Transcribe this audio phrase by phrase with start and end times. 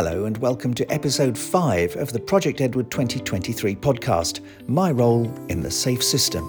[0.00, 5.60] Hello, and welcome to episode 5 of the Project Edward 2023 podcast My Role in
[5.60, 6.44] the Safe System.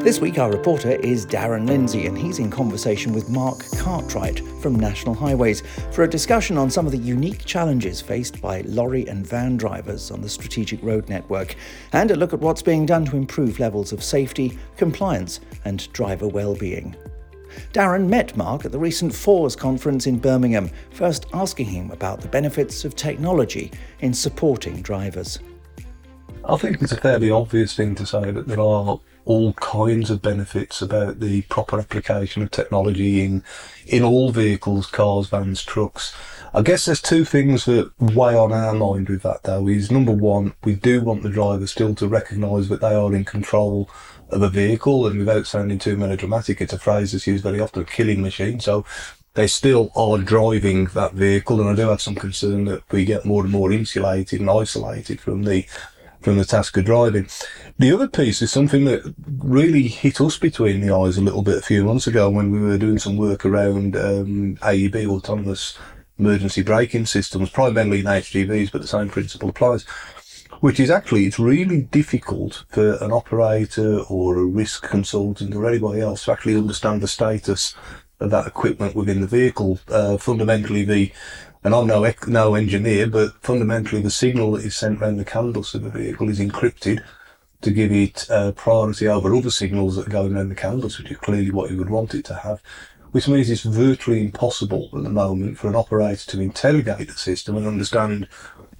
[0.00, 4.78] This week, our reporter is Darren Lindsey, and he's in conversation with Mark Cartwright from
[4.78, 9.26] National Highways for a discussion on some of the unique challenges faced by lorry and
[9.26, 11.56] van drivers on the strategic road network,
[11.92, 16.28] and a look at what's being done to improve levels of safety, compliance, and driver
[16.28, 16.94] well-being.
[17.72, 22.28] Darren met Mark at the recent FORS conference in Birmingham, first asking him about the
[22.28, 23.70] benefits of technology
[24.00, 25.38] in supporting drivers.
[26.44, 30.22] I think it's a fairly obvious thing to say that there are all kinds of
[30.22, 33.44] benefits about the proper application of technology in
[33.86, 36.14] in all vehicles, cars, vans, trucks.
[36.54, 40.12] I guess there's two things that weigh on our mind with that though is number
[40.12, 43.88] one, we do want the driver still to recognise that they are in control
[44.28, 47.82] of a vehicle and without sounding too melodramatic, it's a phrase that's used very often,
[47.82, 48.60] a killing machine.
[48.60, 48.84] So
[49.34, 53.24] they still are driving that vehicle and I do have some concern that we get
[53.24, 55.64] more and more insulated and isolated from the
[56.22, 57.28] from the task of driving.
[57.78, 61.58] The other piece is something that really hit us between the eyes a little bit
[61.58, 65.78] a few months ago when we were doing some work around um, AEB, autonomous
[66.18, 69.84] emergency braking systems, primarily in HGVs, but the same principle applies.
[70.60, 76.00] Which is actually, it's really difficult for an operator or a risk consultant or anybody
[76.00, 77.74] else to actually understand the status
[78.20, 79.80] of that equipment within the vehicle.
[79.88, 81.10] Uh, fundamentally, the
[81.64, 85.52] and I'm no no engineer, but fundamentally the signal that is sent around the CAN
[85.52, 87.02] bus of the vehicle is encrypted
[87.60, 90.98] to give it uh, priority over other signals that are going around the CAN bus,
[90.98, 92.60] which is clearly what you would want it to have.
[93.12, 97.56] Which means it's virtually impossible at the moment for an operator to interrogate the system
[97.56, 98.26] and understand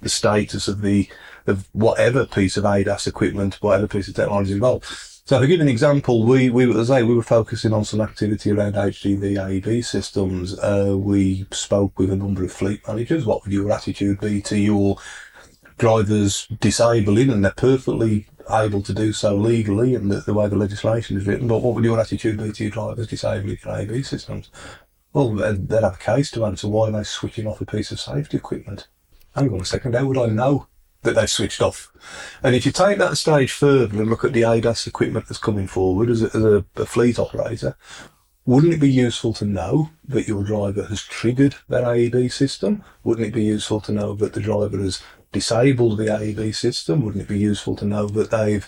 [0.01, 1.07] the status of the
[1.45, 4.85] of whatever piece of ADAS equipment, whatever piece of technology is involved.
[5.25, 8.01] So to give an example, we, we, as I say, we were focusing on some
[8.01, 9.21] activity around HGV
[9.63, 10.59] AEB systems.
[10.59, 13.25] Uh, we spoke with a number of fleet managers.
[13.25, 14.97] What would your attitude be to your
[15.77, 20.57] drivers disabling and they're perfectly able to do so legally and the, the way the
[20.57, 24.05] legislation is written, but what would your attitude be to your drivers disabling your AEB
[24.05, 24.49] systems?
[25.13, 28.35] Well, they'd, have a case to answer why they're switching off a piece of safety
[28.35, 28.87] equipment.
[29.35, 30.67] Hang on a second, how would I know
[31.03, 31.91] that they've switched off.
[32.41, 35.39] And if you take that a stage further and look at the ADAS equipment that's
[35.39, 37.75] coming forward as a, as a, a fleet operator,
[38.45, 42.83] wouldn't it be useful to know that your driver has triggered that AEB system?
[43.03, 47.05] Wouldn't it be useful to know that the driver has disabled the AEB system?
[47.05, 48.67] Wouldn't it be useful to know that they've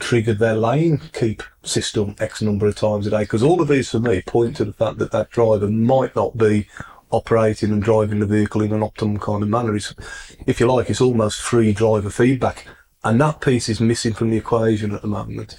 [0.00, 3.22] triggered their lane keep system X number of times a day?
[3.22, 6.36] Because all of these for me point to the fact that that driver might not
[6.36, 6.66] be
[7.12, 9.76] operating and driving the vehicle in an optimum kind of manner.
[9.76, 9.94] It's,
[10.46, 12.66] if you like, it's almost free driver feedback.
[13.04, 15.56] And that piece is missing from the equation at the moment.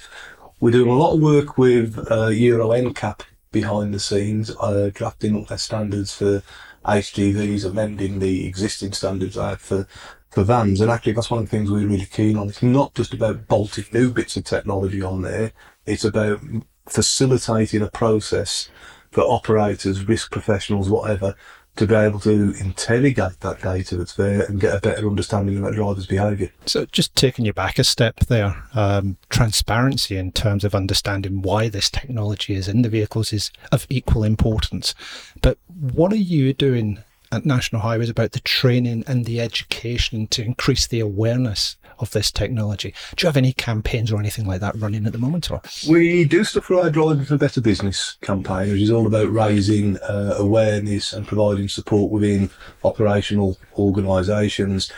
[0.60, 3.20] We're doing a lot of work with uh, Euro NCAP
[3.52, 6.42] behind the scenes, uh, drafting up their standards for
[6.84, 9.86] HGVs, amending the existing standards I have for,
[10.30, 10.80] for vans.
[10.80, 12.48] And actually, that's one of the things we're really keen on.
[12.48, 15.52] It's not just about bolting new bits of technology on there.
[15.86, 16.40] It's about
[16.86, 18.70] facilitating a process
[19.14, 21.36] for operators, risk professionals, whatever,
[21.76, 25.62] to be able to interrogate that data that's there and get a better understanding of
[25.62, 26.50] that driver's behaviour.
[26.66, 31.68] So, just taking you back a step there, um, transparency in terms of understanding why
[31.68, 34.94] this technology is in the vehicles is of equal importance.
[35.40, 36.98] But what are you doing
[37.34, 42.30] at National Highways about the training and the education to increase the awareness of this
[42.32, 42.94] technology.
[43.16, 45.50] Do you have any campaigns or anything like that running at the moment?
[45.50, 45.60] Or?
[45.88, 49.98] We do stuff for our Driving for Better Business campaign, which is all about raising
[49.98, 52.50] uh, awareness and providing support within
[52.82, 54.90] operational organisations.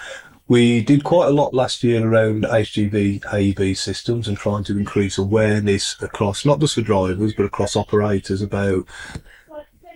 [0.48, 5.18] We did quite a lot last year around HGV AEB systems and trying to increase
[5.18, 8.86] awareness across, not just for drivers, but across operators about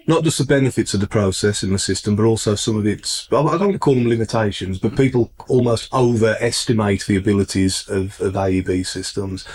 [0.07, 3.29] not just the benefits of the process in the system, but also some of its,
[3.31, 8.35] I don't want to call them limitations, but people almost overestimate the abilities of, of
[8.35, 9.47] AEB systems.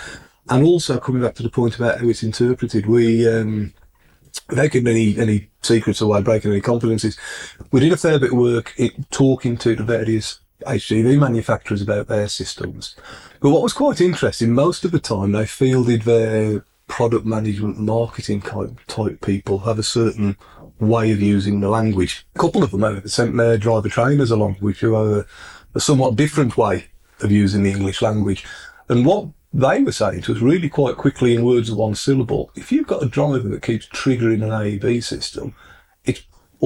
[0.48, 3.74] And also coming back to the point about how it's interpreted, we, um,
[4.48, 7.18] without giving any, any secrets away, breaking any confidences,
[7.72, 12.06] we did a fair bit of work in talking to the various HGV manufacturers about
[12.06, 12.96] their systems.
[13.40, 18.40] But what was quite interesting, most of the time they fielded their product management, marketing
[18.40, 20.36] type, type people have a certain
[20.78, 22.26] way of using the language.
[22.34, 25.26] A couple of them have sent their driver trainers along, which are a,
[25.74, 26.86] a somewhat different way
[27.20, 28.44] of using the English language.
[28.88, 32.50] And what they were saying to us really quite quickly in words of one syllable,
[32.54, 35.54] if you've got a driver that keeps triggering an AEB system,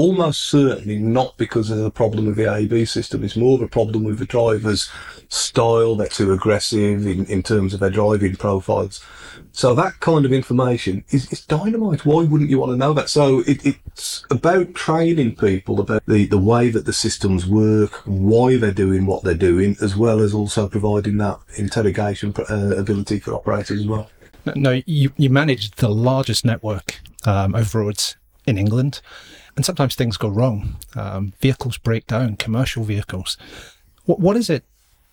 [0.00, 3.22] almost certainly not because of the problem with the AEB system.
[3.22, 4.90] It's more of a problem with the driver's
[5.28, 5.94] style.
[5.94, 9.04] They're too aggressive in, in terms of their driving profiles.
[9.52, 12.06] So that kind of information is, is dynamite.
[12.06, 13.10] Why wouldn't you want to know that?
[13.10, 18.56] So it, it's about training people about the, the way that the systems work, why
[18.56, 23.34] they're doing what they're doing, as well as also providing that interrogation uh, ability for
[23.34, 24.08] operators as well.
[24.56, 29.00] No, you, you manage the largest network um, roads in England,
[29.56, 30.76] and sometimes things go wrong.
[30.94, 33.36] Um, vehicles break down, commercial vehicles.
[34.04, 34.64] What, what is it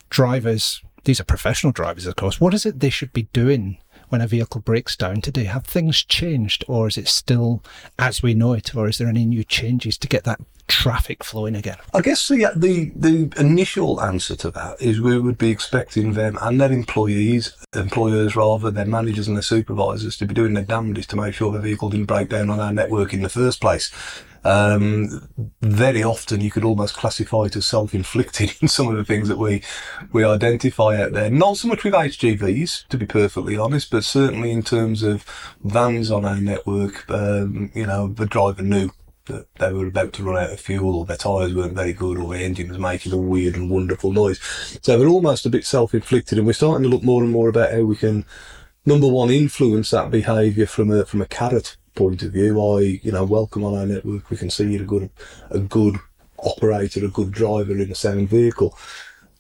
[0.09, 3.77] drivers, these are professional drivers, of course, what is it they should be doing
[4.09, 5.45] when a vehicle breaks down today?
[5.45, 7.63] Have things changed, or is it still
[7.99, 11.55] as we know it, or is there any new changes to get that traffic flowing
[11.55, 11.77] again?
[11.93, 16.37] I guess the, the the initial answer to that is we would be expecting them
[16.41, 21.09] and their employees, employers rather, their managers and their supervisors to be doing their damnedest
[21.11, 23.91] to make sure the vehicle didn't break down on our network in the first place.
[24.43, 25.29] Um,
[25.61, 29.37] very often you could almost classify it as self-inflicted in some of the things that
[29.37, 29.63] we
[30.11, 31.29] we identify out there.
[31.29, 35.25] Not so much with HGVs, to be perfectly honest, but certainly in terms of
[35.63, 37.09] vans on our network.
[37.09, 38.91] Um, you know, the driver knew
[39.27, 42.17] that they were about to run out of fuel, or their tyres weren't very good,
[42.17, 44.39] or the engine was making a weird and wonderful noise.
[44.81, 47.71] So they're almost a bit self-inflicted, and we're starting to look more and more about
[47.71, 48.25] how we can,
[48.85, 52.61] number one, influence that behaviour from a from a carrot point of view.
[52.61, 54.29] I, you know, welcome on our network.
[54.29, 55.09] We can see you're a good,
[55.49, 55.97] a good
[56.37, 58.77] operator, a good driver in a sound vehicle.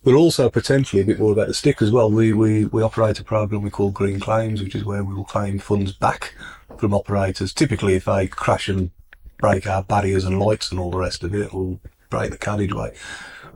[0.03, 2.09] But also potentially a bit more about the stick as well.
[2.09, 5.25] We, we, we operate a program we call Green Claims, which is where we will
[5.25, 6.33] claim funds back
[6.77, 7.53] from operators.
[7.53, 8.91] Typically, if they crash and
[9.37, 11.79] break our barriers and lights and all the rest of it, we'll
[12.09, 12.95] break the carriageway.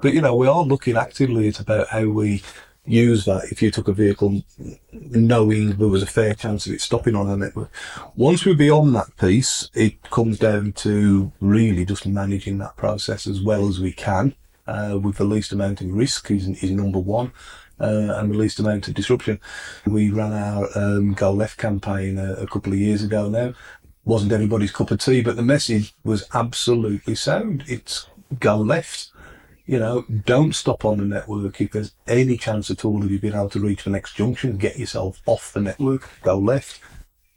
[0.02, 2.44] But, you know, we are looking actively at about how we
[2.86, 4.44] use that if you took a vehicle
[4.92, 7.72] knowing there was a fair chance of it stopping on a network.
[8.16, 13.42] Once we're beyond that piece, it comes down to really just managing that process as
[13.42, 14.36] well as we can
[14.68, 17.32] uh, with the least amount of risk is, is number one.
[17.80, 19.40] Uh, and the least amount of disruption.
[19.88, 23.56] We ran our um, Go Left campaign a, a couple of years ago now.
[24.06, 27.64] Wasn't everybody's cup of tea, but the message was absolutely sound.
[27.68, 28.06] It's
[28.40, 29.11] go left
[29.66, 31.62] you know, don't stop on the network.
[31.62, 34.58] If there's any chance at all of you being able to reach the next junction,
[34.58, 36.80] get yourself off the network, go left.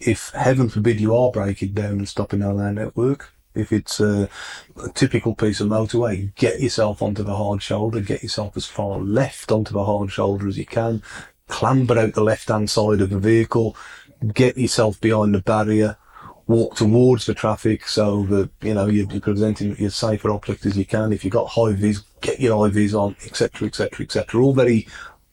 [0.01, 4.29] If heaven forbid you are breaking down and stopping on our network, if it's a,
[4.83, 8.99] a, typical piece of motorway, get yourself onto the hard shoulder, get yourself as far
[8.99, 11.03] left onto the hard shoulder as you can,
[11.49, 13.77] clamber out the left hand side of the vehicle,
[14.33, 15.97] get yourself behind the barrier,
[16.47, 20.77] walk towards the traffic so that, you know, you're, you're presenting as safer object as
[20.77, 21.13] you can.
[21.13, 24.43] If you've got high vis, get your high vis on, etc., etc., etc.
[24.43, 24.87] All very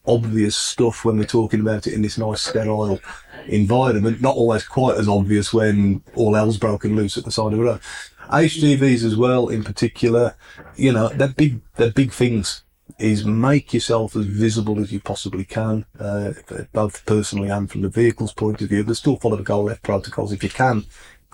[0.06, 2.98] obvious stuff when we're talking about it in this nice sterile
[3.46, 4.20] environment.
[4.20, 7.64] Not always quite as obvious when all hell's broken loose at the side of the
[7.64, 7.80] road.
[8.28, 10.34] HGVs as well, in particular,
[10.76, 12.62] you know, they're big, they're big things.
[13.02, 16.32] Is make yourself as visible as you possibly can, uh,
[16.72, 18.84] both personally and from the vehicle's point of view.
[18.84, 20.84] But still follow the go left protocols if you can.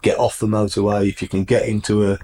[0.01, 2.19] Get off the motorway if you can get into a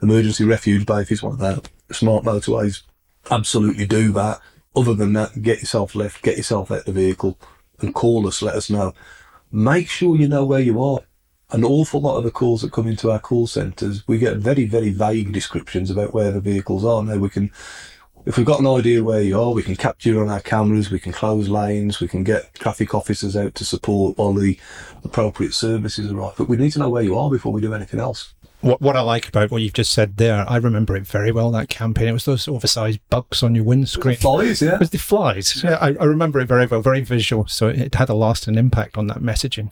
[0.00, 2.82] emergency refuge bay if it's one of that smart motorways.
[3.30, 4.40] Absolutely do that.
[4.74, 7.38] Other than that, get yourself left, get yourself out of the vehicle
[7.80, 8.94] and call us, let us know.
[9.50, 11.00] Make sure you know where you are.
[11.50, 14.66] An awful lot of the calls that come into our call centres, we get very,
[14.66, 17.02] very vague descriptions about where the vehicles are.
[17.02, 17.50] Now we can,
[18.28, 21.00] if we've got an idea where you are, we can capture on our cameras, we
[21.00, 24.58] can close lanes, we can get traffic officers out to support while the
[25.02, 26.34] appropriate services arrive.
[26.36, 28.96] But we need to know where you are before we do anything else what what
[28.96, 31.50] I like about what you've just said there, I remember it very well.
[31.50, 34.16] That campaign, it was those oversized bugs on your windscreen.
[34.16, 34.74] Flies, yeah.
[34.74, 35.62] It was the flies.
[35.62, 37.46] Yeah, I, I remember it very well, very visual.
[37.46, 39.70] So it had a lasting impact on that messaging.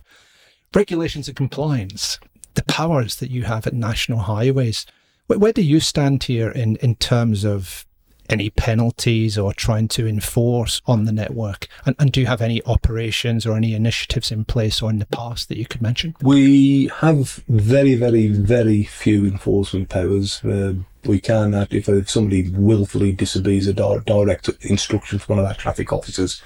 [0.74, 2.20] Regulations and compliance,
[2.54, 4.86] the powers that you have at national highways.
[5.26, 7.85] Where, where do you stand here in in terms of
[8.28, 11.68] any penalties or trying to enforce on the network?
[11.84, 15.06] And, and, do you have any operations or any initiatives in place or in the
[15.06, 16.14] past that you could mention?
[16.22, 20.44] We have very, very, very few enforcement powers.
[20.44, 25.92] Uh, we can, if somebody willfully disobeys a direct instruction from one of our traffic
[25.92, 26.42] officers,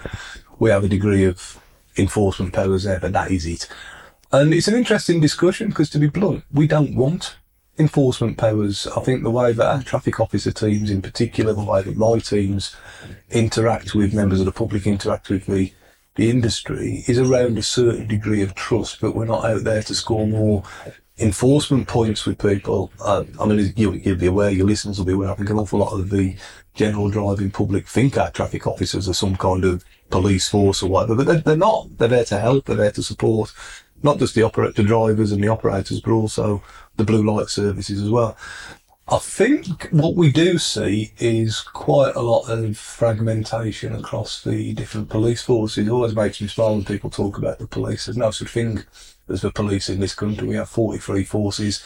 [0.59, 1.59] we have a degree of
[1.97, 3.69] enforcement powers there, but that is it.
[4.33, 7.37] And it's an interesting discussion because, to be blunt, we don't want
[7.81, 11.83] enforcement powers, I think the way that our traffic officer teams, in particular, the way
[11.83, 12.77] that my teams
[13.31, 15.73] interact with members of the public, interact with the,
[16.15, 19.95] the industry, is around a certain degree of trust, but we're not out there to
[19.95, 20.63] score more
[21.19, 22.93] enforcement points with people.
[23.01, 25.59] Uh, I mean, you, you'll be aware, your listeners will be aware, I think an
[25.59, 26.37] awful lot of the
[26.75, 31.17] general driving public think our traffic officers are some kind of police force or whatever,
[31.17, 31.99] but they're, they're not.
[31.99, 33.53] They're there to help, they're there to support
[34.03, 36.63] not just the operator drivers and the operators, but also
[36.97, 38.37] the blue light services as well.
[39.13, 45.09] I think what we do see is quite a lot of fragmentation across the different
[45.09, 45.89] police forces.
[45.89, 48.07] It always makes me smile when people talk about the police.
[48.07, 48.85] There's no such thing
[49.29, 50.47] as the police in this country.
[50.47, 51.83] We have 43 forces,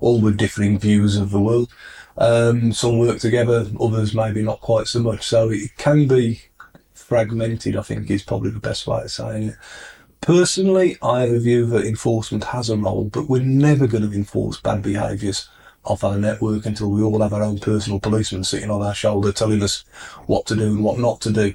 [0.00, 1.70] all with differing views of the world.
[2.18, 5.22] Um, some work together, others maybe not quite so much.
[5.22, 6.42] So it can be
[6.92, 9.56] fragmented, I think is probably the best way of saying it.
[10.24, 14.16] Personally, I have a view that enforcement has a role, but we're never going to
[14.16, 15.50] enforce bad behaviours
[15.84, 19.32] off our network until we all have our own personal policeman sitting on our shoulder
[19.32, 19.84] telling us
[20.24, 21.52] what to do and what not to do.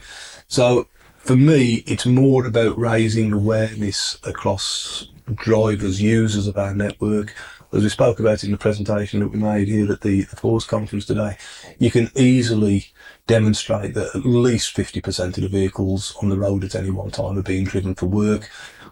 [0.47, 7.33] So for me, it's more about raising awareness across drivers, users of our network.
[7.73, 10.65] As we spoke about in the presentation that we made here at the, the FORS
[10.65, 11.38] conference today,
[11.79, 12.85] you can easily
[13.29, 17.38] demonstrate that at least 50% of the vehicles on the road at any one time
[17.38, 18.50] are being driven for work.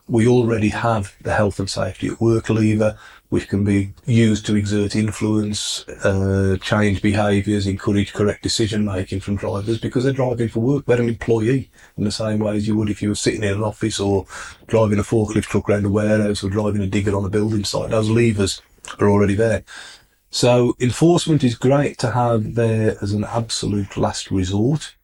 [0.08, 4.56] We already have the health and safety at work lever, which can be used to
[4.56, 10.60] exert influence, uh, change behaviours, encourage correct decision making from drivers because they're driving for
[10.60, 10.86] work.
[10.86, 13.56] They're an employee in the same way as you would if you were sitting in
[13.56, 14.28] an office or
[14.68, 17.90] driving a forklift truck around a warehouse or driving a digger on a building site.
[17.90, 18.62] Those levers
[19.00, 19.64] are already there.
[20.38, 24.96] So enforcement is great to have there as an absolute last resort,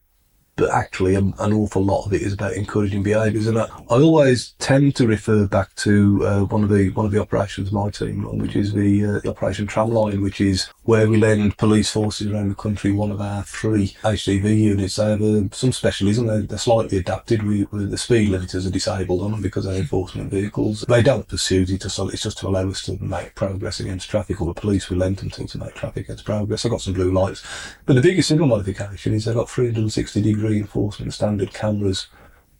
[0.56, 3.46] but actually an, an awful lot of it is about encouraging behaviours.
[3.46, 7.12] And I, I, always tend to refer back to uh, one of the one of
[7.12, 11.08] the operations my team run, which is the, uh, the Operation Tramline, which is where
[11.08, 14.96] we lend police forces around the country one of our three HGV units.
[14.96, 16.26] They have uh, some specialism.
[16.26, 17.42] They're, they're slightly adapted.
[17.42, 20.82] We, the speed limiters are disabled on them because they're enforcement vehicles.
[20.82, 21.84] They don't pursue it.
[21.84, 25.18] It's just to allow us to make progress against traffic, or the police we lend
[25.18, 26.64] them to to make traffic against progress.
[26.64, 27.44] I've got some blue lights.
[27.86, 32.08] But the biggest single modification is they've got 360 degree enforcement standard cameras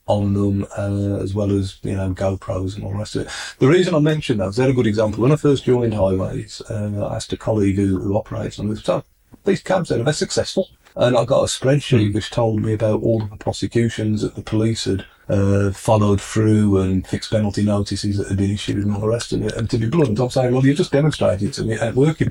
[0.07, 3.33] on them, uh, as well as you know GoPros and all the rest of it.
[3.59, 5.23] The reason I mentioned that is they're a good example.
[5.23, 8.83] When I first joined Highways, uh, I asked a colleague who, who operates on this.
[8.83, 9.03] So
[9.45, 13.31] these cabs are successful, and I got a spreadsheet which told me about all of
[13.31, 18.37] the prosecutions that the police had uh, followed through and fixed penalty notices that had
[18.37, 19.55] been issued and all the rest of it.
[19.57, 22.31] And to be blunt, I'm saying, well, you just demonstrated to me it ain't working.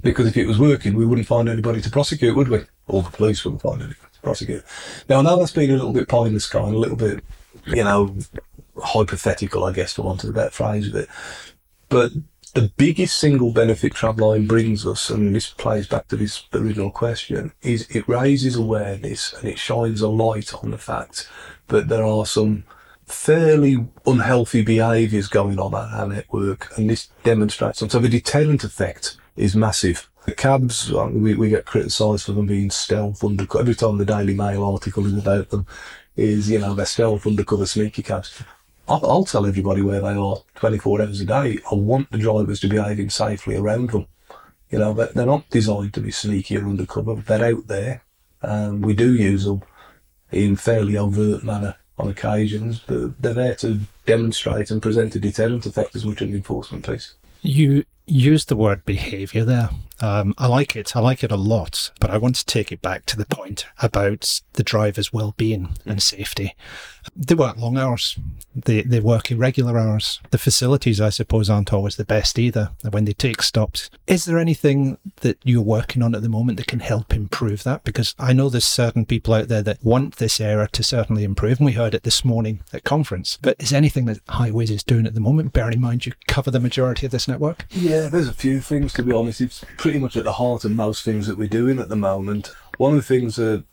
[0.00, 2.60] Because if it was working, we wouldn't find anybody to prosecute, would we?
[2.86, 4.64] Or the police wouldn't find anybody prosecute.
[5.08, 7.24] Now, I know that's been a little bit pie in the sky a little bit,
[7.66, 8.16] you know,
[8.82, 11.08] hypothetical, I guess, for want of a better phrase of it.
[11.88, 12.12] But
[12.54, 17.52] the biggest single benefit Tramline brings us, and this plays back to this original question,
[17.62, 21.28] is it raises awareness and it shines a light on the fact
[21.68, 22.64] that there are some
[23.06, 27.78] fairly unhealthy behaviours going on at our network, and this demonstrates.
[27.78, 30.07] So the deterrent effect is massive.
[30.28, 33.62] The cabs, uh, we, we get criticised for them being stealth undercover.
[33.62, 35.66] Every time the Daily Mail article is about them,
[36.16, 38.42] is, you know, they're stealth undercover sneaky cabs.
[38.86, 41.60] I'll, I'll tell everybody where they are 24 hours a day.
[41.72, 44.06] I want the drivers to be behaving safely around them.
[44.68, 47.14] You know, they're not designed to be sneaky or undercover.
[47.14, 48.02] They're out there.
[48.42, 49.62] and we do use them
[50.30, 55.64] in fairly overt manner on occasions, but they're there to demonstrate and present a deterrent
[55.64, 57.14] effect as much as an enforcement piece.
[57.40, 59.70] You used the word behaviour there.
[60.00, 60.96] Um, I like it.
[60.96, 63.66] I like it a lot, but I want to take it back to the point
[63.82, 66.54] about the driver's well-being and safety.
[67.16, 68.18] They work long hours.
[68.54, 70.20] They they work irregular hours.
[70.30, 72.70] The facilities, I suppose, aren't always the best either.
[72.90, 76.66] When they take stops, is there anything that you're working on at the moment that
[76.66, 77.84] can help improve that?
[77.84, 81.58] Because I know there's certain people out there that want this area to certainly improve,
[81.58, 83.38] and we heard it this morning at conference.
[83.40, 85.52] But is anything that Highways is doing at the moment?
[85.52, 87.64] Bearing in mind you cover the majority of this network.
[87.70, 89.40] Yeah, there's a few things to be honest.
[89.40, 92.54] It's pretty much at the heart of most things that we're doing at the moment.
[92.76, 93.64] One of the things that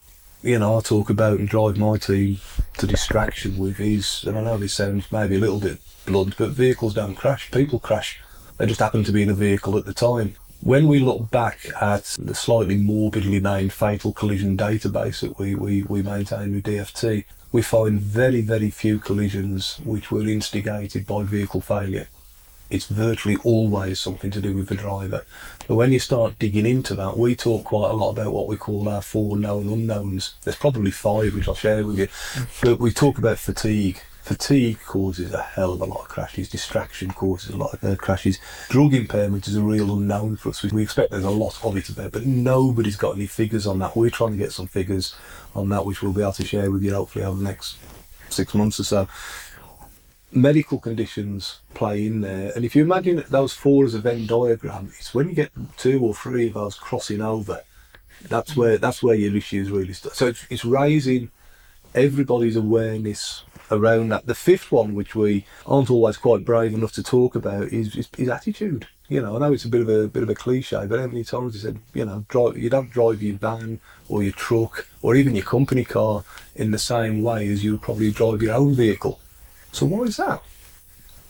[0.43, 2.37] you know I talk about and drive my team
[2.77, 6.51] to distraction with is, and I know this sounds maybe a little bit blunt, but
[6.51, 7.51] vehicles don't crash.
[7.51, 8.21] People crash.
[8.57, 10.35] They just happen to be in a vehicle at the time.
[10.61, 15.83] When we look back at the slightly morbidly named fatal collision database that we, we,
[15.83, 21.59] we maintain with DFT, we find very, very few collisions which were instigated by vehicle
[21.59, 22.07] failure
[22.75, 25.25] it's virtually always something to do with the driver.
[25.67, 28.57] But when you start digging into that, we talk quite a lot about what we
[28.57, 30.35] call our four known unknowns.
[30.43, 32.07] There's probably five, which I'll share with you.
[32.61, 34.01] But we talk about fatigue.
[34.21, 36.49] Fatigue causes a hell of a lot of crashes.
[36.49, 38.39] Distraction causes a lot of uh, crashes.
[38.69, 40.63] Drug impairment is a real unknown for us.
[40.63, 43.95] We expect there's a lot of it there, but nobody's got any figures on that.
[43.95, 45.15] We're trying to get some figures
[45.55, 47.77] on that, which we'll be able to share with you hopefully over the next
[48.29, 49.07] six months or so
[50.35, 52.51] medical conditions play in there.
[52.55, 56.03] And if you imagine those four as a Venn diagram, it's when you get two
[56.03, 57.63] or three of those crossing over,
[58.23, 58.57] that's mm.
[58.57, 60.15] where that's where your issues really start.
[60.15, 61.31] So it's, it's raising
[61.93, 64.27] everybody's awareness around that.
[64.27, 68.09] The fifth one, which we aren't always quite brave enough to talk about, is, is,
[68.17, 68.87] is attitude.
[69.07, 71.07] You know, I know it's a bit of a bit of a cliche, but how
[71.07, 74.87] many times you said, you know, drive you don't drive your van or your truck
[75.01, 76.23] or even your company car
[76.55, 79.19] in the same way as you would probably drive your own vehicle.
[79.75, 80.41] So why is that?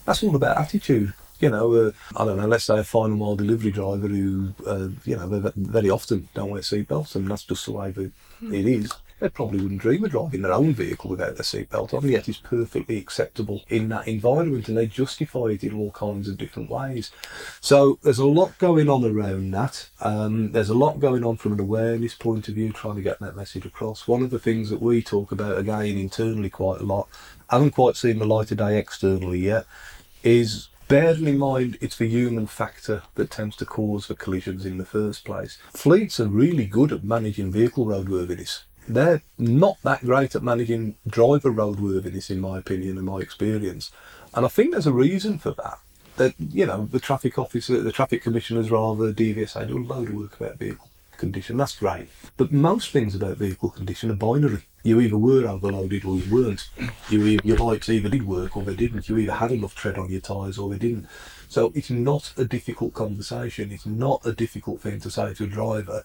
[0.04, 1.12] That's all about attitude.
[1.40, 2.46] You know, uh, I don't know.
[2.46, 6.62] Let's say a final mile delivery driver who, uh, you know, very often don't wear
[6.62, 8.12] seatbelts, and that's just the way that
[8.42, 12.06] it is they probably wouldn't dream of driving their own vehicle without their seatbelt on,
[12.08, 16.36] yet it's perfectly acceptable in that environment and they justify it in all kinds of
[16.36, 17.10] different ways.
[17.60, 19.88] So there's a lot going on around that.
[20.00, 23.18] Um, there's a lot going on from an awareness point of view, trying to get
[23.20, 24.06] that message across.
[24.06, 27.08] One of the things that we talk about again internally quite a lot,
[27.50, 29.66] haven't quite seen the light of day externally yet,
[30.22, 34.78] is bearing in mind it's the human factor that tends to cause the collisions in
[34.78, 35.58] the first place.
[35.70, 41.50] Fleets are really good at managing vehicle roadworthiness they're not that great at managing driver
[41.50, 43.90] roadworthiness, in my opinion and my experience.
[44.34, 45.78] And I think there's a reason for that.
[46.16, 50.14] That you know, the traffic officer, the traffic commissioners, rather DVSA do a load of
[50.14, 51.56] work about vehicle condition.
[51.56, 52.08] That's great.
[52.36, 54.62] But most things about vehicle condition are binary.
[54.82, 56.68] You either were overloaded or you weren't.
[57.10, 59.08] You your lights either did work or they didn't.
[59.08, 61.08] You either had enough tread on your tyres or they didn't.
[61.48, 63.72] So it's not a difficult conversation.
[63.72, 66.04] It's not a difficult thing to say to a driver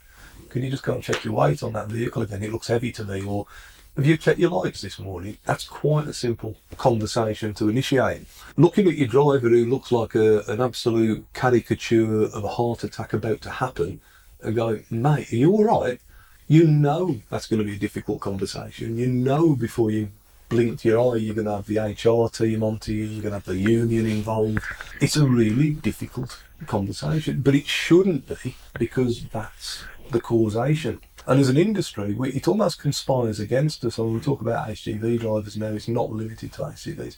[0.51, 2.44] can you just go and check your weight on that vehicle again?
[2.44, 3.24] It looks heavy to me.
[3.24, 3.48] Or
[3.96, 5.38] have you checked your lights this morning?
[5.46, 8.24] That's quite a simple conversation to initiate.
[8.58, 13.13] Looking at your driver who looks like a, an absolute caricature of a heart attack
[13.13, 14.01] about to happen
[14.43, 16.00] and going, mate, are you all right?
[16.48, 18.98] You know that's going to be a difficult conversation.
[18.98, 20.10] You know before you
[20.50, 23.38] blink your eye, you're going to have the HR team onto you, you're going to
[23.38, 24.60] have the union involved.
[25.00, 31.00] It's a really difficult conversation, but it shouldn't be because that's the causation.
[31.25, 33.98] And as an industry, we, it almost conspires against us.
[33.98, 37.15] When we talk about HGV drivers now, it's not limited to HGVs.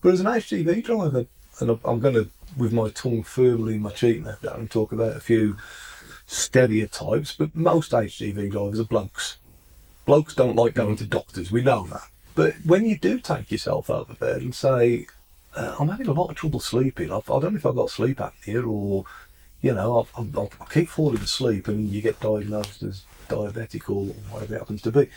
[0.00, 1.26] But as an HGV driver,
[1.60, 5.16] and I'm going to, with my tongue firmly in my cheek now, and talk about
[5.16, 5.56] a few
[6.26, 9.38] stereotypes, but most HGV drivers are blokes.
[10.04, 12.08] Blokes don't like going to doctors, we know that.
[12.34, 15.06] But when you do take yourself over there and say,
[15.54, 17.76] uh, I'm having a lot of trouble sleeping, I've, I do not know if I've
[17.76, 19.04] got sleep apnea or
[19.64, 24.12] you know, I, I, I keep falling asleep and you get diagnosed as diabetic or
[24.30, 25.08] whatever it happens to be.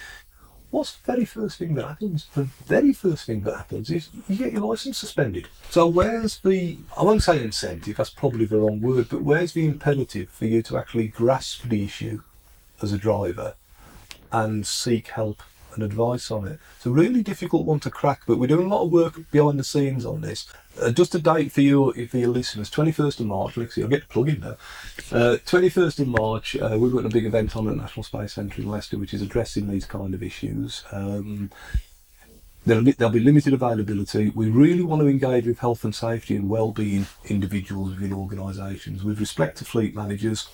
[0.69, 2.27] What's the very first thing that happens?
[2.35, 5.47] The very first thing that happens is you get your license suspended.
[5.69, 9.65] So where's the, I won't say incentive, that's probably the wrong word, but where's the
[9.65, 12.21] imperative for you to actually grasp the issue
[12.81, 13.55] as a driver
[14.31, 15.41] and seek help
[15.73, 16.59] and advice on it.
[16.77, 19.59] It's a really difficult one to crack, but we're doing a lot of work behind
[19.59, 20.47] the scenes on this.
[20.81, 24.01] Uh, just a date for you, for your listeners, 21st of March, Lexi, I'll get
[24.01, 24.57] to plug in there.
[25.11, 28.33] Uh, 21st of March, uh, we've got a big event on at the National Space
[28.33, 30.83] Centre in Leicester, which is addressing these kind of issues.
[30.91, 31.51] Um,
[32.65, 34.29] There'll, there'll, be limited availability.
[34.31, 39.05] We really want to engage with health and safety and well-being individuals within organisations.
[39.05, 40.49] With respect to fleet managers,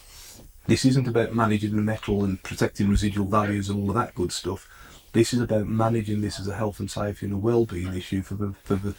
[0.68, 4.32] this isn't about managing the metal and protecting residual values and all of that good
[4.32, 4.70] stuff.
[5.14, 8.34] This is about managing this as a health and safety and a well-being issue for
[8.34, 8.96] the for the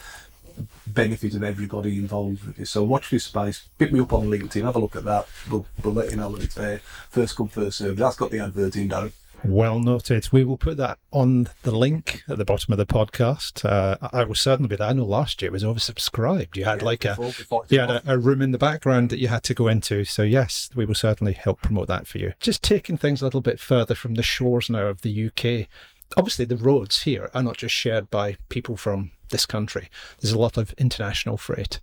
[0.87, 2.71] benefit of everybody involved with this.
[2.71, 3.69] So watch this space.
[3.79, 4.63] Pick me up on LinkedIn.
[4.63, 5.27] Have a look at that.
[5.51, 6.79] We'll, we'll let you know that it's there.
[7.11, 7.99] First come, first served.
[7.99, 9.13] That's got the advert in, Darren.
[9.45, 10.29] Well noted.
[10.33, 13.63] We will put that on the link at the bottom of the podcast.
[13.63, 14.89] Uh, I will certainly be there.
[14.89, 16.57] I know last year it was oversubscribed.
[16.57, 19.11] You had yeah, like before, a before you had a, a, room in the background
[19.11, 20.07] that you had to go into.
[20.07, 22.33] So yes, we will certainly help promote that for you.
[22.41, 25.69] Just taking things a little bit further from the shores now of the UK
[26.17, 29.89] obviously the roads here are not just shared by people from this country.
[30.21, 31.81] There's a lot of international freight.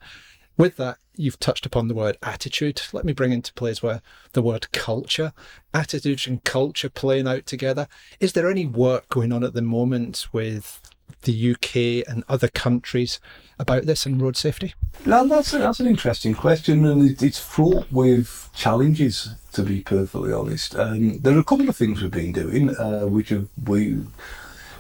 [0.62, 2.84] With that, you've touched upon the word attitude.
[2.94, 5.34] Let me bring into place where the word culture,
[5.74, 7.88] attitude and culture playing out together.
[8.20, 10.80] Is there any work going on at the moment with
[11.24, 13.20] the UK and other countries
[13.58, 14.76] about this and road safety?
[15.04, 20.32] No, that's, a, that's an interesting question, and it's fraught with challenges, to be perfectly
[20.32, 20.76] honest.
[20.76, 23.34] Um, there are a couple of things we've been doing, uh, which
[23.66, 23.98] we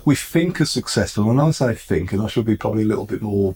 [0.05, 1.31] we think are successful.
[1.31, 3.55] And I say think, and I should be probably a little bit more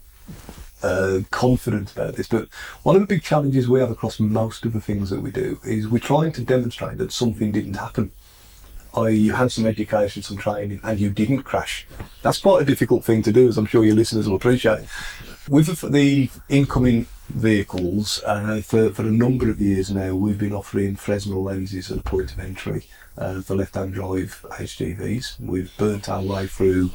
[0.85, 2.47] uh, confident about this, but
[2.83, 5.59] one of the big challenges we have across most of the things that we do
[5.65, 8.11] is we're trying to demonstrate that something didn't happen.
[8.93, 11.87] I, you had some education, some training, and you didn't crash.
[12.21, 14.85] That's quite a difficult thing to do, as I'm sure your listeners will appreciate.
[15.49, 20.95] With the incoming vehicles, uh, for, for a number of years now, we've been offering
[20.95, 22.85] Fresnel lenses at the point of entry
[23.17, 25.39] uh, for left-hand drive HGVs.
[25.39, 26.91] We've burnt our way through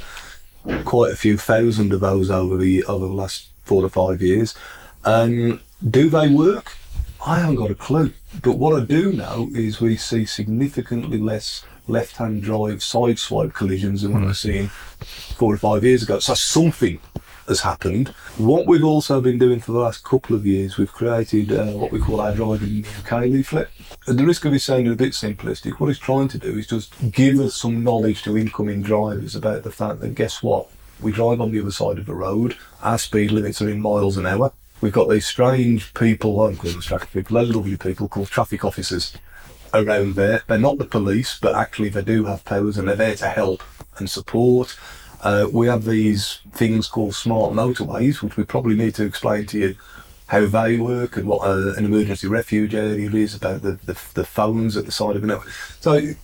[0.84, 4.56] quite a few thousand of those over the over the last four to five years.
[5.04, 6.76] Um, do they work?
[7.24, 8.12] I haven't got a clue.
[8.42, 14.02] But what I do know is we see significantly less left-hand drive side swipe collisions
[14.02, 14.66] than what I seeing
[15.38, 16.18] four or five years ago.
[16.18, 16.98] So something
[17.46, 18.08] has happened.
[18.38, 21.92] What we've also been doing for the last couple of years, we've created uh, what
[21.92, 23.68] we call our driving in the UK leaflet.
[24.08, 26.66] At the risk of it sounding a bit simplistic, what it's trying to do is
[26.66, 30.68] just give us some knowledge to incoming drivers about the fact that guess what?
[31.02, 32.56] We drive on the other side of the road.
[32.82, 34.52] Our speed limits are in miles an hour.
[34.80, 38.64] We've got these strange people, I don't call them traffic people, lovely people called traffic
[38.64, 39.14] officers
[39.74, 40.42] around there.
[40.46, 43.62] They're not the police, but actually they do have powers and they're there to help
[43.98, 44.78] and support.
[45.22, 49.58] Uh, we have these things called smart motorways, which we probably need to explain to
[49.58, 49.76] you
[50.28, 54.24] how they work and what uh, an emergency refuge area is, about the, the, the
[54.24, 55.42] phones at the side of the it.
[55.80, 56.14] So,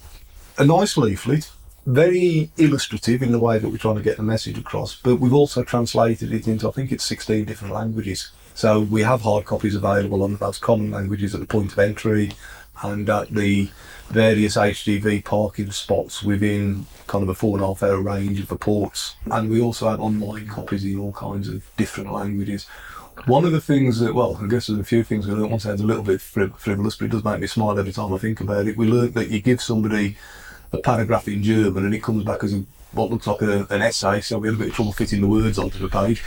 [0.59, 1.51] a nice leaflet,
[1.87, 5.33] very illustrative in the way that we're trying to get the message across, but we've
[5.33, 8.33] also translated it into, I think it's 16 different languages.
[8.55, 11.79] So, we have hard copies available on the most common languages at the point of
[11.79, 12.33] entry
[12.83, 13.71] and at the
[14.09, 18.49] various HGV parking spots within kind of a four and a half hour range of
[18.49, 19.17] the ports.
[19.27, 22.67] And we also have online copies in all kinds of different languages.
[23.27, 25.81] One of the things that, well, I guess there's a few things that one sounds
[25.81, 28.67] a little bit frivolous, but it does make me smile every time I think about
[28.67, 28.77] it.
[28.77, 30.17] We learned that you give somebody
[30.79, 32.65] a paragraph in German and it comes back as a
[32.97, 35.29] what looks like a, an essay, so we had a bit of trouble fitting the
[35.29, 36.25] words onto the page.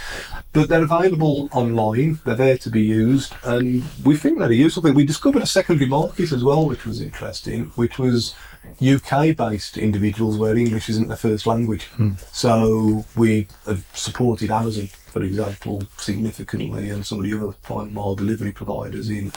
[0.53, 4.83] But they're available online, they're there to be used, and we think they're a useful
[4.83, 4.93] thing.
[4.93, 8.35] We discovered a secondary market as well, which was interesting, which was
[8.81, 11.85] UK based individuals where English isn't their first language.
[11.85, 12.13] Hmm.
[12.31, 18.15] So we have supported Amazon, for example, significantly, and some of the other final mile
[18.15, 19.31] delivery providers in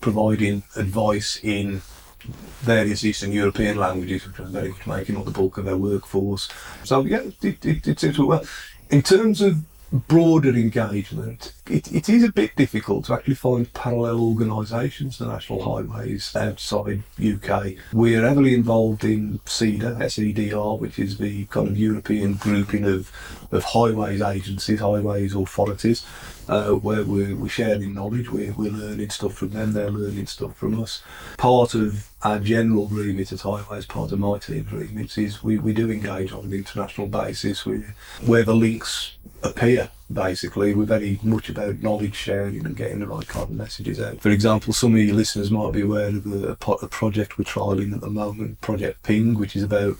[0.00, 1.82] providing advice in
[2.22, 6.48] various Eastern European languages, which was very much making up the bulk of their workforce.
[6.84, 8.44] So yeah, it, it, it seems well.
[8.90, 14.20] In terms of broader engagement, it, it is a bit difficult to actually find parallel
[14.20, 17.72] organisations to National Highways outside UK.
[17.92, 23.10] We're heavily involved in SEDA, CEDR, which is the kind of European grouping of,
[23.50, 26.06] of highways agencies, highways authorities,
[26.50, 30.56] uh, where we're, we're sharing knowledge, we're, we're learning stuff from them, they're learning stuff
[30.56, 31.02] from us.
[31.38, 35.72] Part of our general remit at Highways, part of my team's remit, is we, we
[35.72, 37.94] do engage on an international basis where,
[38.26, 40.74] where the links appear basically.
[40.74, 44.20] We're very much about knowledge sharing and getting the right kind of messages out.
[44.20, 47.94] For example, some of your listeners might be aware of a, a project we're trialling
[47.94, 49.96] at the moment, Project Ping, which is about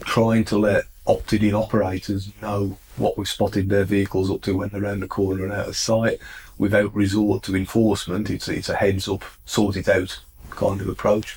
[0.00, 4.68] trying to let opted in operators know what we've spotted their vehicles up to when
[4.70, 6.18] they're around the corner and out of sight
[6.58, 8.30] without resort to enforcement.
[8.30, 10.18] It's, it's a heads up, sort it out
[10.50, 11.36] kind of approach.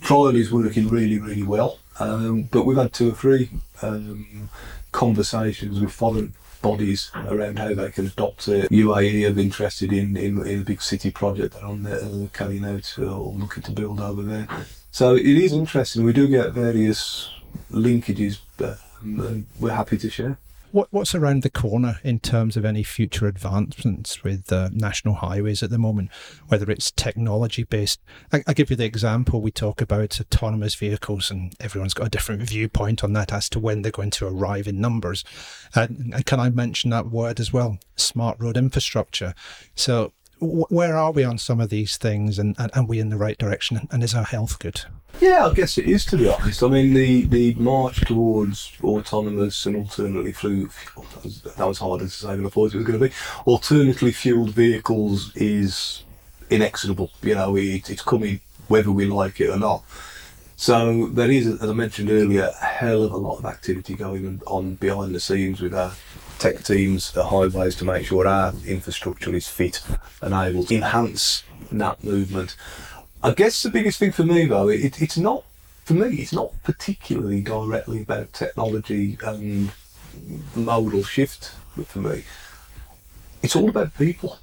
[0.00, 3.50] Trial is working really, really well, um, but we've had two or three
[3.82, 4.48] um,
[4.90, 8.70] conversations with foreign bodies around how they can adopt it.
[8.70, 12.64] UAE are interested in, in, in a big city project they're on there, uh, carrying
[12.64, 14.48] out or looking to build over there.
[14.90, 16.04] So it is interesting.
[16.04, 17.30] We do get various
[17.70, 20.38] linkages, um, we're happy to share.
[20.72, 25.62] What, what's around the corner in terms of any future advancements with uh, national highways
[25.62, 26.10] at the moment,
[26.48, 28.00] whether it's technology based?
[28.32, 32.10] I, I give you the example we talk about autonomous vehicles, and everyone's got a
[32.10, 35.24] different viewpoint on that as to when they're going to arrive in numbers.
[35.76, 35.88] Uh,
[36.24, 37.78] can I mention that word as well?
[37.96, 39.34] Smart road infrastructure.
[39.74, 43.18] So, where are we on some of these things, and, and are we in the
[43.18, 43.88] right direction?
[43.90, 44.86] And is our health good?
[45.20, 46.62] Yeah, I guess it is to be honest.
[46.62, 51.04] I mean, the, the march towards autonomous and alternately fueled oh,
[51.56, 53.14] that was harder to say than I thought it was going to be.
[53.44, 56.04] Alternately fueled vehicles is
[56.50, 57.10] inexorable.
[57.22, 59.84] You know, it, it's coming whether we like it or not.
[60.56, 64.40] So there is, as I mentioned earlier, a hell of a lot of activity going
[64.46, 65.92] on behind the scenes with our
[66.38, 69.82] tech teams at highways to make sure our infrastructure is fit
[70.20, 72.56] and able to enhance that movement.
[73.24, 75.44] I guess the biggest thing for me though, it, it's not
[75.84, 76.16] for me.
[76.16, 79.70] It's not particularly directly about technology and
[80.54, 81.52] modal shift
[81.86, 82.24] for me.
[83.42, 84.38] It's all about people.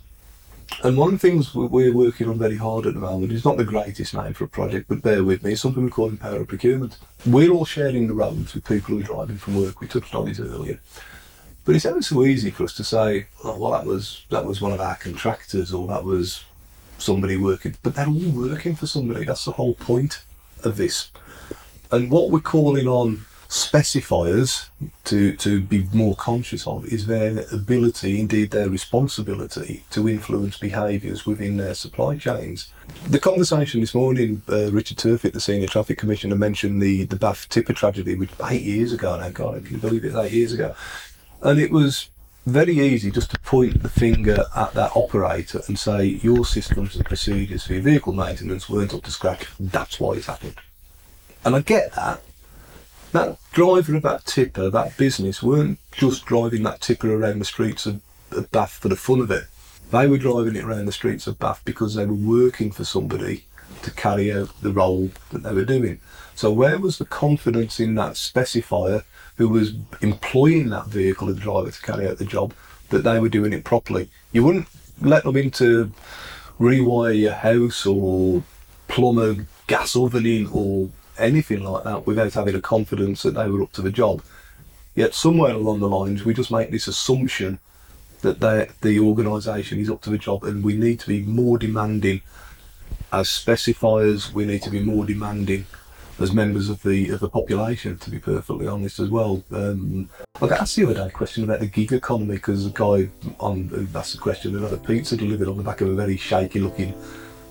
[0.83, 3.57] And one of the things we're working on very hard at the moment is not
[3.57, 6.45] the greatest name for a project, but bear with me, it's something we call empower
[6.45, 6.97] procurement.
[7.25, 9.81] We're all sharing the roads with people who are driving from work.
[9.81, 10.79] We touched on it earlier.
[11.65, 14.61] But it's ever so easy for us to say, oh, well, that was that was
[14.61, 16.43] one of our contractors, or that was
[16.99, 19.25] somebody working, but they're all working for somebody.
[19.25, 20.23] That's the whole point
[20.63, 21.11] of this.
[21.91, 24.69] And what we're calling on specifiers
[25.05, 31.25] to, to be more conscious of is their ability, indeed their responsibility, to influence behaviours
[31.25, 32.71] within their supply chains.
[33.07, 37.49] The conversation this morning, uh, Richard Turfitt, the Senior Traffic Commissioner, mentioned the, the Bath
[37.49, 40.75] tipper tragedy, which eight years ago now, God, I can believe it, eight years ago.
[41.41, 42.09] And it was
[42.49, 47.05] very easy just to point the finger at that operator and say your systems and
[47.05, 49.47] procedures for your vehicle maintenance weren't up to scratch.
[49.59, 50.55] That's why it happened.
[51.45, 52.21] And I get that.
[53.11, 57.85] That driver of that tipper, that business, weren't just driving that tipper around the streets
[57.85, 59.45] of, of Bath for the fun of it.
[59.91, 63.45] They were driving it around the streets of Bath because they were working for somebody
[63.81, 65.99] to carry out the role that they were doing.
[66.35, 69.03] So where was the confidence in that specifier
[69.39, 69.71] who was
[70.01, 72.53] employing that vehicle, the driver, to carry out the job,
[72.89, 74.09] that they were doing it properly?
[74.33, 74.67] You wouldn't
[75.01, 75.93] let them into
[76.59, 78.43] rewire your house or
[78.89, 83.47] plumb a gas oven in or anything like that without having a confidence that they
[83.47, 84.21] were up to the job.
[84.93, 87.59] Yet somewhere along the lines, we just make this assumption
[88.21, 88.41] that
[88.81, 92.21] the organisation is up to the job, and we need to be more demanding
[93.13, 94.33] as specifiers.
[94.33, 95.65] We need to be more demanding
[96.19, 97.97] as members of the of the population.
[97.97, 99.43] To be perfectly honest, as well.
[99.51, 100.09] Um,
[100.41, 103.09] I got asked the other day a question about the gig economy because a guy
[103.39, 106.59] on asked the question about a pizza delivered on the back of a very shaky
[106.59, 106.93] looking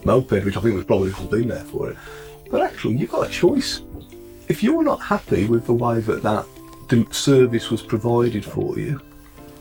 [0.04, 1.96] moped, which I think was probably all been there for it.
[2.50, 3.82] But actually, you've got a choice.
[4.48, 6.46] If you're not happy with the way that that
[7.12, 9.00] service was provided for you,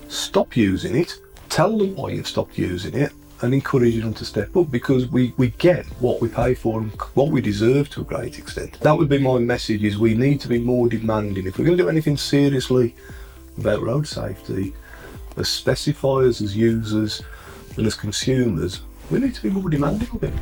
[0.07, 4.55] stop using it, tell them why you've stopped using it, and encourage them to step
[4.57, 8.03] up because we, we get what we pay for and what we deserve to a
[8.03, 8.79] great extent.
[8.79, 11.45] That would be my message is we need to be more demanding.
[11.45, 12.95] If we're going to do anything seriously
[13.57, 14.73] about road safety,
[15.35, 17.21] as specifiers, as users,
[17.77, 20.33] and as consumers, we need to be more demanding of it.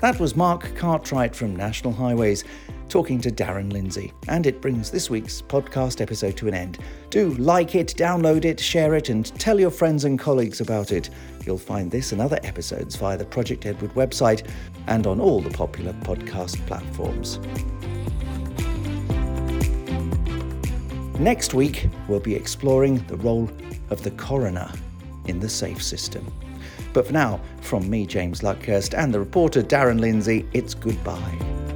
[0.00, 2.44] That was Mark Cartwright from National Highways
[2.88, 4.12] talking to Darren Lindsey.
[4.28, 6.78] And it brings this week's podcast episode to an end.
[7.10, 11.10] Do like it, download it, share it, and tell your friends and colleagues about it.
[11.44, 14.48] You'll find this and other episodes via the Project Edward website
[14.86, 17.38] and on all the popular podcast platforms.
[21.18, 23.50] Next week, we'll be exploring the role
[23.90, 24.70] of the coroner
[25.26, 26.32] in the SAFE system.
[26.92, 31.67] But for now, from me, James Luckhurst, and the reporter Darren Lindsey, it's goodbye.